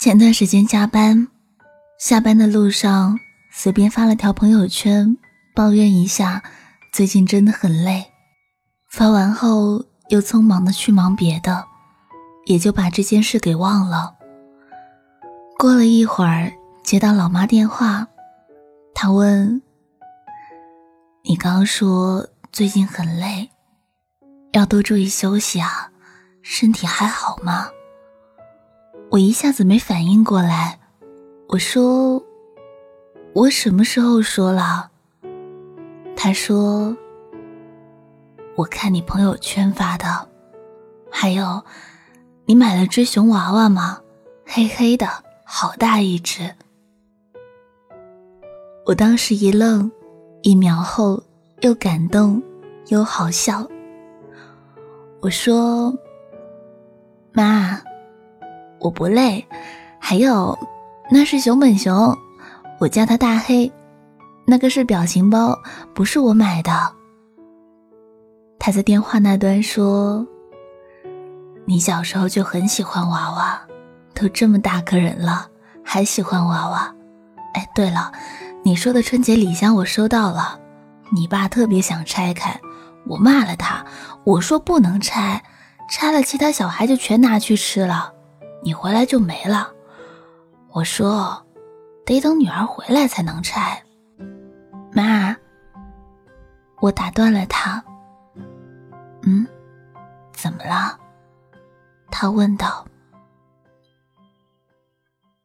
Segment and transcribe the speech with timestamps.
[0.00, 1.28] 前段时间加班，
[1.98, 3.18] 下班的路上
[3.52, 5.14] 随便发了条朋友圈，
[5.54, 6.42] 抱怨一下
[6.90, 8.06] 最近真的很累。
[8.88, 11.66] 发完后又匆忙的去忙别的，
[12.46, 14.16] 也就把这件事给忘了。
[15.58, 16.50] 过了一会儿，
[16.82, 18.08] 接到老妈电话，
[18.94, 19.60] 她问
[21.28, 23.50] ：“你刚说最近很累，
[24.52, 25.90] 要多注意休息啊，
[26.40, 27.68] 身体还好吗？”
[29.10, 30.78] 我一下子没反应过来，
[31.48, 32.22] 我说
[33.34, 34.88] ：“我什么时候说了？”
[36.14, 36.96] 他说
[38.54, 40.28] ：“我看你朋友圈发的，
[41.10, 41.60] 还有，
[42.46, 44.00] 你买了只熊娃娃吗？
[44.46, 45.08] 黑黑的，
[45.44, 46.48] 好大一只。”
[48.86, 49.90] 我当时一愣，
[50.42, 51.20] 一秒后
[51.62, 52.40] 又感动
[52.86, 53.66] 又好笑。
[55.20, 55.92] 我说
[57.34, 57.82] ：“妈。”
[58.80, 59.46] 我不累，
[59.98, 60.58] 还有，
[61.10, 62.16] 那是熊本熊，
[62.78, 63.70] 我叫他大黑，
[64.46, 65.56] 那个是表情包，
[65.94, 66.72] 不是我买的。
[68.58, 70.26] 他在电话那端说
[71.66, 73.60] ：“你小时候就很喜欢娃娃，
[74.14, 75.46] 都这么大个人了，
[75.84, 76.94] 还喜欢娃娃。
[77.54, 78.12] 哎，对了，
[78.62, 80.58] 你说的春节礼箱我收到了，
[81.14, 82.60] 你爸特别想拆开，
[83.06, 83.84] 我骂了他，
[84.24, 85.42] 我说不能拆，
[85.90, 88.12] 拆了其他小孩就全拿去吃了。”
[88.62, 89.72] 你回来就没了，
[90.70, 91.44] 我说，
[92.04, 93.82] 得等女儿回来才能拆。
[94.92, 95.34] 妈，
[96.80, 97.82] 我打断了他。
[99.22, 99.46] 嗯，
[100.32, 100.98] 怎么了？
[102.10, 102.86] 他问道。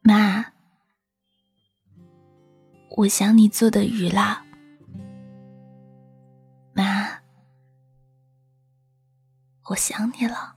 [0.00, 0.44] 妈，
[2.96, 4.44] 我想你做的鱼啦。
[6.72, 7.08] 妈，
[9.68, 10.56] 我想你了。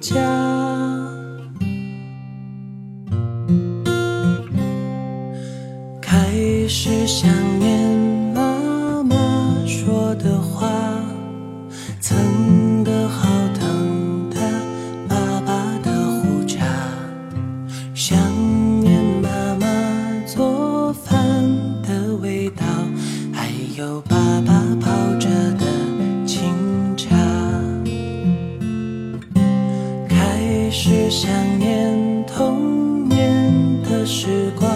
[0.00, 0.55] 家。
[31.66, 34.70] 年童年的时光，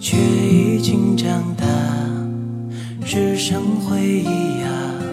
[0.00, 1.66] 却已经长大，
[3.04, 5.04] 只剩回忆呀、啊。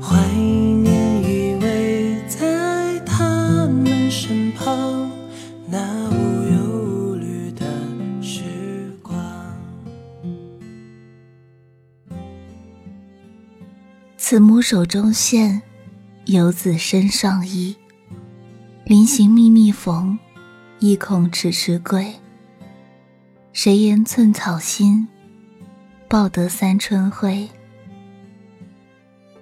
[0.00, 5.10] 怀念依偎在他们身旁，
[5.68, 6.14] 那无
[6.52, 7.66] 忧无虑的
[8.22, 8.44] 时
[9.02, 9.18] 光。
[14.16, 15.60] 慈母手中线，
[16.26, 17.74] 游子身上衣。
[18.88, 20.16] 临行密密缝，
[20.78, 22.14] 意恐迟迟归。
[23.52, 25.08] 谁言寸草心，
[26.08, 27.48] 报得三春晖。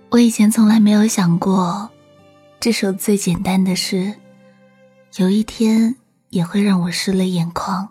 [0.09, 1.91] 我以前从来没有想过，
[2.59, 4.15] 这首最简单的诗，
[5.19, 5.95] 有一天
[6.31, 7.91] 也会让我湿了眼眶。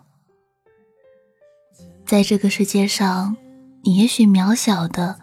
[2.04, 3.36] 在这个世界上，
[3.84, 5.20] 你也许渺小的。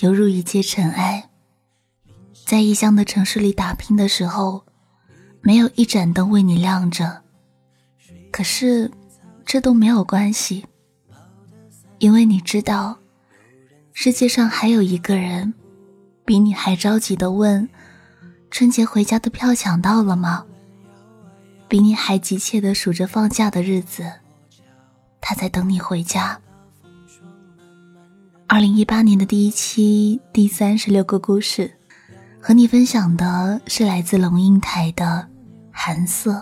[0.00, 1.28] 犹如一介尘埃，
[2.46, 4.64] 在异乡的城市里打拼的时候，
[5.44, 7.20] 没有一盏灯为你亮着。
[8.32, 8.90] 可是，
[9.44, 10.64] 这都没有关系，
[11.98, 12.98] 因为你知道，
[13.92, 15.52] 世界上还有一个人，
[16.24, 17.68] 比你还着急的问：
[18.50, 20.46] 春节回家的票抢到了吗？
[21.68, 24.10] 比你还急切的数着放假的日子，
[25.20, 26.40] 他在等你回家。
[28.46, 31.70] 二零一八年的第一期第三十六个故事，
[32.40, 35.28] 和你分享的是来自龙应台的
[35.76, 36.32] 《寒色》。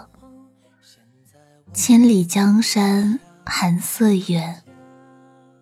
[1.72, 4.62] 千里江山寒色远，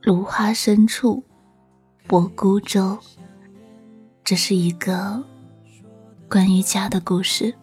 [0.03, 1.25] 芦花深处
[2.09, 2.99] 泊孤舟。
[4.25, 5.25] 这是一个
[6.29, 7.55] 关于家的故事。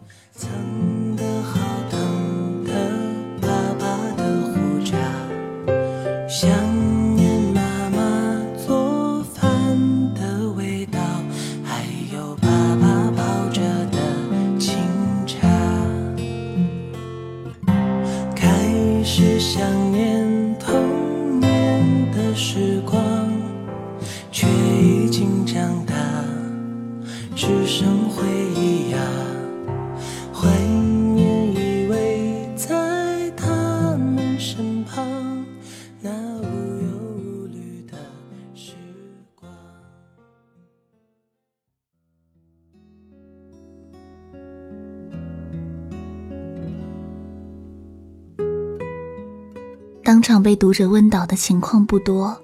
[50.28, 52.38] 常被读者问倒的情况不多，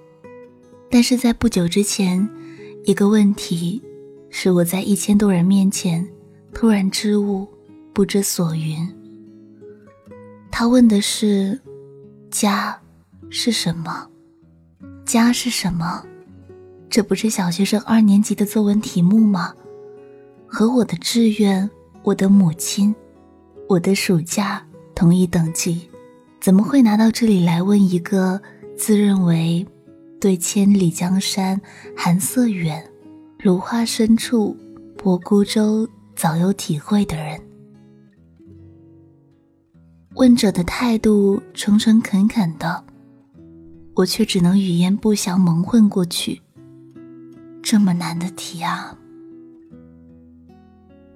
[0.90, 2.26] 但是在不久之前，
[2.84, 3.82] 一个问题
[4.30, 6.08] 使我在一千多人面前
[6.54, 7.46] 突然支吾，
[7.92, 8.88] 不知所云。
[10.50, 11.60] 他问的是
[12.32, 12.80] ：“家
[13.28, 14.08] 是什么？
[15.04, 16.06] 家是什么？”
[16.88, 19.52] 这不是小学生二年级的作文题目吗？
[20.46, 21.68] 和我的志愿、
[22.02, 22.94] 我的母亲、
[23.68, 25.86] 我的暑假同一等级。
[26.44, 28.38] 怎么会拿到这里来问一个
[28.76, 29.66] 自认为
[30.20, 31.58] 对千里江山
[31.96, 32.84] 寒色远，
[33.38, 34.54] 芦花深处
[34.98, 37.40] 泊孤舟早有体会的人？
[40.16, 42.84] 问者的态度诚诚恳恳的，
[43.94, 46.38] 我却只能语焉不详蒙混过去。
[47.62, 48.94] 这么难的题啊！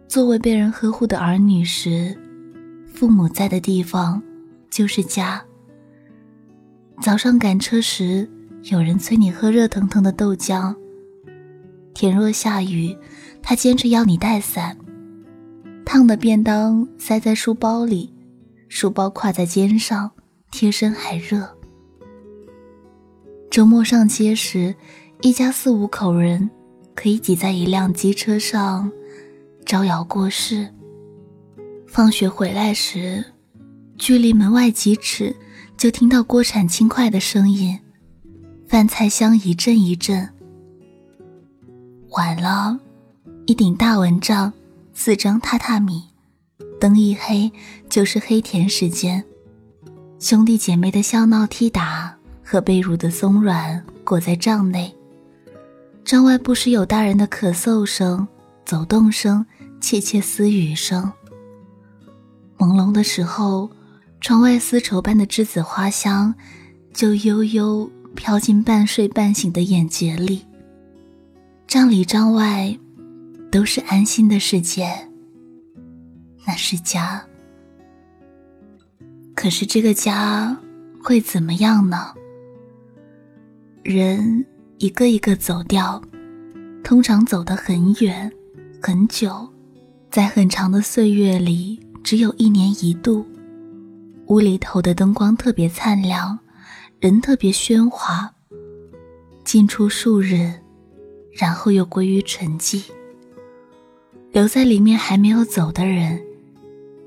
[0.08, 2.16] 作为被人呵护的儿女时，
[2.86, 4.22] 父母在的地方。
[4.70, 5.44] 就是家。
[7.00, 8.28] 早上赶车时，
[8.64, 10.74] 有人催你喝热腾腾的豆浆。
[11.94, 12.96] 天若下雨，
[13.42, 14.76] 他坚持要你带伞。
[15.84, 18.12] 烫的便当塞在书包里，
[18.68, 20.10] 书包挎在肩上，
[20.50, 21.48] 贴身还热。
[23.50, 24.74] 周末上街时，
[25.22, 26.50] 一家四五口人
[26.94, 28.90] 可以挤在一辆机车上，
[29.64, 30.68] 招摇过市。
[31.86, 33.24] 放学回来时。
[33.98, 35.34] 距离门外几尺，
[35.76, 37.76] 就听到锅铲轻快的声音，
[38.68, 40.26] 饭菜香一阵一阵。
[42.10, 42.78] 晚了，
[43.46, 44.52] 一顶大蚊帐，
[44.94, 46.04] 四张榻榻米，
[46.80, 47.50] 灯一黑
[47.90, 49.22] 就是黑田时间。
[50.20, 54.94] 兄弟姐妹的笑闹踢打和被褥的松软裹在帐内，
[56.04, 58.26] 帐外不时有大人的咳嗽声、
[58.64, 59.44] 走动声、
[59.80, 61.12] 窃窃私语声。
[62.56, 63.68] 朦胧的时候。
[64.20, 66.34] 窗外丝绸般的栀子花香，
[66.92, 70.44] 就悠悠飘进半睡半醒的眼睫里。
[71.66, 72.76] 帐里帐外，
[73.50, 74.90] 都是安心的世界。
[76.46, 77.24] 那是家。
[79.34, 80.56] 可是这个家
[81.02, 82.12] 会怎么样呢？
[83.84, 84.44] 人
[84.78, 86.02] 一个一个走掉，
[86.82, 88.30] 通常走得很远，
[88.82, 89.48] 很久，
[90.10, 93.24] 在很长的岁月里，只有一年一度。
[94.28, 96.38] 屋里头的灯光特别灿烂，
[97.00, 98.30] 人特别喧哗。
[99.42, 100.52] 进出数日，
[101.32, 102.84] 然后又归于沉寂。
[104.30, 106.22] 留在里面还没有走的人，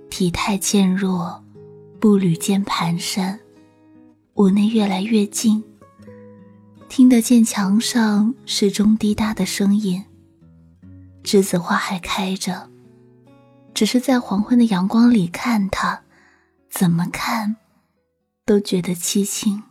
[0.10, 1.43] 体态渐弱，
[2.00, 3.38] 步履渐蹒跚。
[4.36, 5.63] 屋内越来越静，
[6.89, 10.03] 听得见墙上时钟滴答的声音。
[11.24, 12.67] 栀子花还开着，
[13.75, 16.01] 只是在黄昏的阳光里看它。
[16.71, 17.57] 怎么看，
[18.45, 19.61] 都觉得凄清。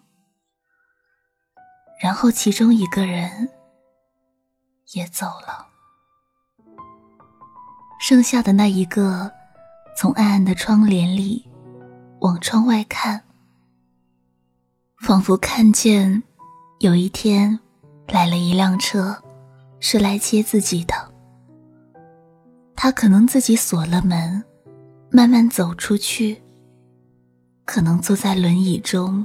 [2.01, 3.49] 然后其中一个人
[4.93, 5.67] 也走了，
[7.99, 9.33] 剩下的那一个，
[9.97, 11.49] 从暗暗的窗帘里
[12.21, 13.25] 往窗外看，
[14.99, 16.23] 仿佛看见
[16.81, 17.59] 有一天
[18.09, 19.23] 来了一辆车，
[19.81, 20.95] 是来接自己的。
[22.77, 24.45] 他可能自己锁了门，
[25.11, 26.41] 慢慢走出去。
[27.73, 29.25] 可能坐在轮椅中，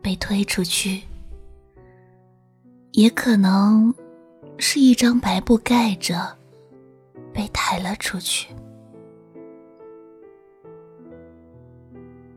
[0.00, 1.02] 被推出去；
[2.92, 3.94] 也可能
[4.56, 6.34] 是一张白布盖着，
[7.30, 8.48] 被抬了出去。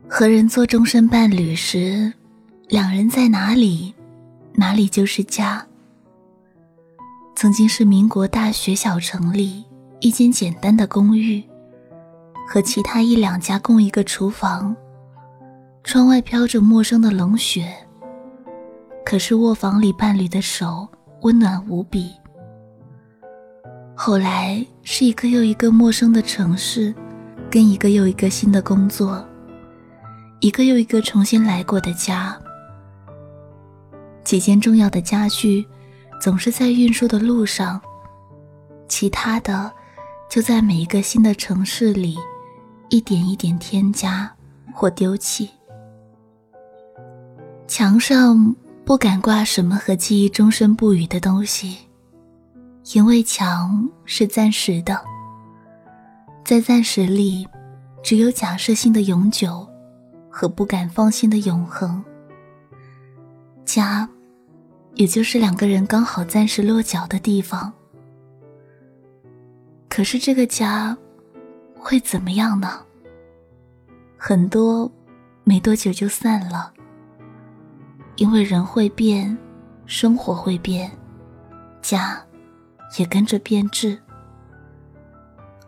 [0.06, 2.12] 和人做终身伴侣时，
[2.68, 3.94] 两人在哪里，
[4.52, 5.66] 哪里就是家。
[7.34, 9.64] 曾经是民国大学小城里
[10.00, 11.42] 一间简单的公寓，
[12.46, 14.76] 和其他一两家共一个厨房。
[15.86, 17.72] 窗外飘着陌生的冷雪，
[19.04, 20.84] 可是卧房里伴侣的手
[21.20, 22.10] 温暖无比。
[23.94, 26.92] 后来是一个又一个陌生的城市，
[27.48, 29.24] 跟一个又一个新的工作，
[30.40, 32.36] 一个又一个重新来过的家。
[34.24, 35.64] 几件重要的家具
[36.20, 37.80] 总是在运输的路上，
[38.88, 39.70] 其他的
[40.28, 42.18] 就在每一个新的城市里
[42.88, 44.28] 一点一点添加
[44.74, 45.48] 或丢弃。
[47.66, 48.54] 墙上
[48.84, 51.76] 不敢挂什么和记忆终身不渝的东西，
[52.92, 55.00] 因为墙是暂时的，
[56.44, 57.46] 在暂时里，
[58.04, 59.66] 只有假设性的永久
[60.30, 62.02] 和不敢放心的永恒。
[63.64, 64.08] 家，
[64.94, 67.72] 也就是两个人刚好暂时落脚的地方。
[69.88, 70.96] 可是这个家，
[71.76, 72.80] 会怎么样呢？
[74.16, 74.90] 很多，
[75.42, 76.72] 没多久就散了。
[78.16, 79.36] 因为人会变，
[79.84, 80.90] 生活会变，
[81.82, 82.18] 家，
[82.98, 83.98] 也跟着变质。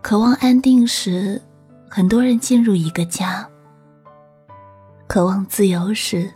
[0.00, 1.40] 渴望安定时，
[1.90, 3.44] 很多人进入一个家；
[5.06, 6.32] 渴望自由时，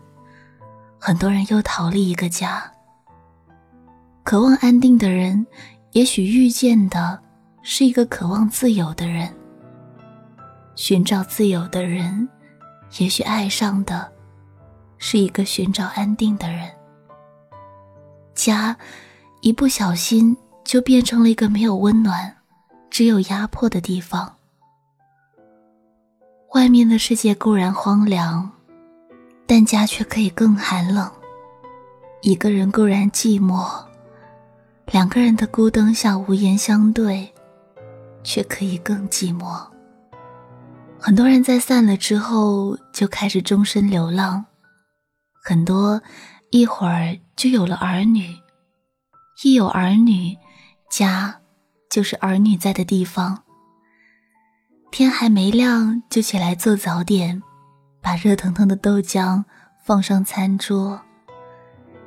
[0.98, 2.70] 很多人又逃离一个家。
[4.22, 5.46] 渴望安定的人，
[5.92, 7.18] 也许遇见的
[7.62, 9.28] 是一个渴望自由的人；
[10.74, 12.28] 寻找自由的人，
[12.98, 14.12] 也许爱上的。
[15.04, 16.70] 是一个寻找安定的人。
[18.36, 18.76] 家，
[19.40, 22.32] 一不小心就变成了一个没有温暖、
[22.88, 24.32] 只有压迫的地方。
[26.54, 28.48] 外面的世界固然荒凉，
[29.44, 31.10] 但家却可以更寒冷。
[32.20, 33.84] 一个人固然寂寞，
[34.86, 37.28] 两个人的孤灯下无言相对，
[38.22, 39.60] 却可以更寂寞。
[41.00, 44.44] 很多人在散了之后，就开始终身流浪。
[45.44, 46.00] 很多，
[46.50, 48.32] 一会儿就有了儿女，
[49.42, 50.36] 一有儿女，
[50.88, 51.40] 家
[51.90, 53.42] 就是儿女在的地方。
[54.92, 57.42] 天还没亮就起来做早点，
[58.00, 59.42] 把热腾腾的豆浆
[59.84, 61.00] 放上餐桌，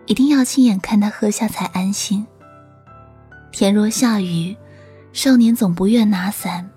[0.05, 2.25] 一定要亲眼看他喝下才安心。
[3.51, 4.55] 天若下雨，
[5.11, 6.69] 少年总不愿拿伞，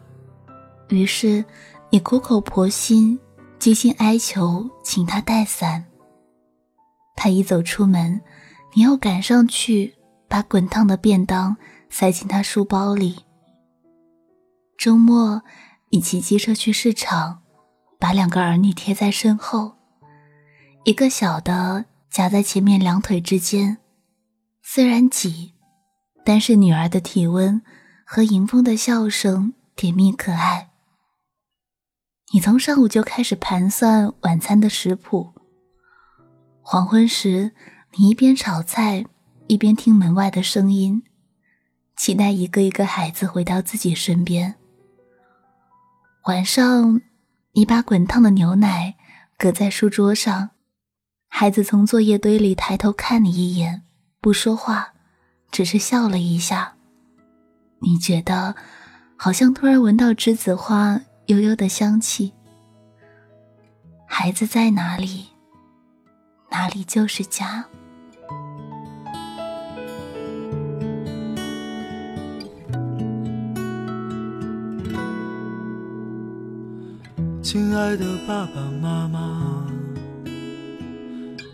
[0.89, 1.45] 于是
[1.91, 3.17] 你苦口婆心、
[3.61, 5.85] 精心哀求，请他带伞。
[7.21, 8.21] 他一走出门，
[8.75, 9.93] 你要赶上去
[10.29, 11.57] 把滚烫的便当
[11.91, 13.25] 塞进他书包里。
[14.79, 15.43] 周末，
[15.91, 17.43] 你骑机车去市场，
[17.99, 19.75] 把两个儿女贴在身后，
[20.85, 23.79] 一个小的夹在前面两腿之间，
[24.63, 25.55] 虽然挤，
[26.25, 27.61] 但是女儿的体温
[28.07, 30.71] 和迎风的笑声甜蜜可爱。
[32.33, 35.35] 你从上午就开始盘算晚餐的食谱。
[36.71, 37.53] 黄昏时，
[37.95, 39.07] 你一边炒菜，
[39.47, 41.03] 一边听门外的声音，
[41.97, 44.55] 期待一个一个孩子回到自己身边。
[46.27, 47.01] 晚上，
[47.53, 48.97] 你把滚烫的牛奶
[49.39, 50.51] 搁在书桌上，
[51.29, 53.85] 孩子从作业堆里抬头看你一眼，
[54.21, 54.93] 不说话，
[55.51, 56.75] 只是笑了一下。
[57.79, 58.55] 你觉得，
[59.17, 62.35] 好像突然闻到栀子花悠悠的香气。
[64.07, 65.29] 孩子在哪里？
[66.59, 67.65] 哪里就是家。
[77.41, 79.69] 亲爱的爸爸妈妈，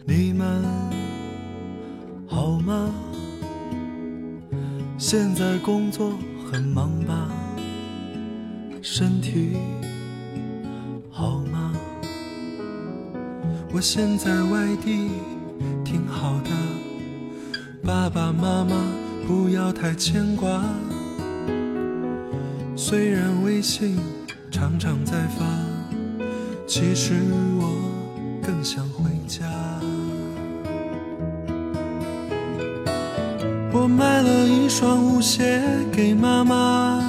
[0.06, 0.64] 你们
[2.26, 2.90] 好吗？
[4.96, 6.14] 现在工作
[6.50, 7.28] 很忙吧？
[8.80, 9.58] 身体？
[13.74, 15.10] 我现在外地
[15.84, 16.50] 挺好的，
[17.82, 18.76] 爸爸妈妈
[19.26, 20.62] 不要太牵挂。
[22.76, 23.98] 虽然微信
[24.48, 25.44] 常常在发，
[26.68, 27.14] 其实
[27.58, 27.74] 我
[28.40, 29.44] 更想回家。
[33.72, 37.02] 我买了一双舞鞋给妈妈，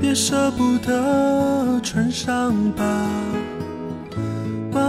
[0.00, 3.06] 别舍不得穿上吧。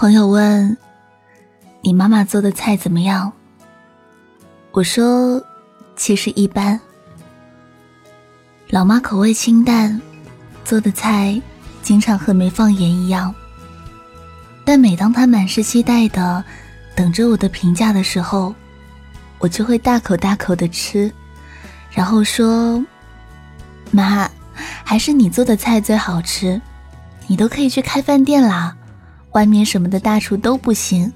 [0.00, 0.74] 朋友问
[1.84, 3.30] ：“你妈妈做的菜怎么样？”
[4.72, 5.38] 我说
[5.94, 6.80] ：“其实一般。
[8.70, 10.00] 老妈口味清淡，
[10.64, 11.38] 做的菜
[11.82, 13.34] 经常和没放盐一样。
[14.64, 16.42] 但每当她满是期待的
[16.96, 18.54] 等着我的评价的时候，
[19.38, 21.12] 我就会大口大口的吃，
[21.90, 22.82] 然后说
[23.92, 24.26] ：‘妈，
[24.82, 26.58] 还是你做的菜最好吃，
[27.26, 28.74] 你都可以去开饭店啦。’
[29.32, 31.12] 外面什么的大厨都不行。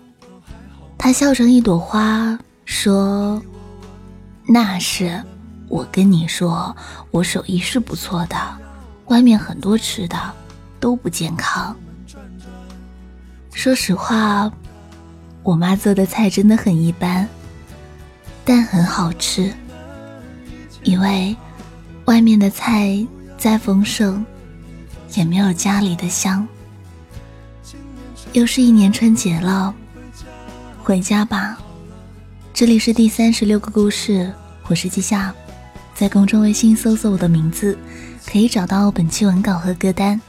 [0.96, 3.42] 他笑成一朵花说
[4.48, 5.22] ：“那是，
[5.68, 6.74] 我跟你说，
[7.10, 8.36] 我手艺是不错的，
[9.06, 10.16] 外面很多吃的
[10.78, 11.76] 都不健康。
[13.52, 14.50] 说实话，
[15.42, 17.28] 我妈做的菜真的很一般，
[18.44, 19.52] 但很好吃。
[20.82, 21.36] 因为
[22.04, 23.04] 外面的菜
[23.36, 24.24] 再丰盛，
[25.14, 26.46] 也没有家里的香。
[28.34, 29.72] 又是一年春节了。”
[30.82, 31.56] 回家吧，
[32.52, 34.30] 这里是第三十六个故事，
[34.68, 35.32] 我是季夏，
[35.94, 37.78] 在公众微信搜索我的名字，
[38.26, 40.20] 可以找到本期文稿和歌单。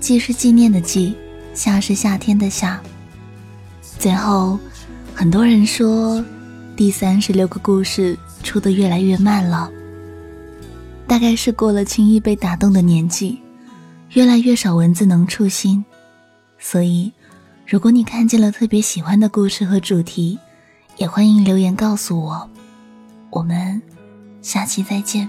[0.00, 1.14] 季是纪念的季，
[1.52, 2.80] 夏是夏天的夏。
[3.98, 4.58] 最后，
[5.14, 6.24] 很多人说
[6.74, 9.70] 第三十六个故事出的越来越慢了，
[11.06, 13.38] 大概是过了轻易被打动的年纪，
[14.14, 15.84] 越来越少文字能触心，
[16.58, 17.12] 所以。
[17.66, 20.38] 如果你看见了特别喜欢的故事和主题，
[20.98, 22.48] 也欢迎留言告诉我。
[23.28, 23.82] 我们
[24.40, 25.28] 下期再见。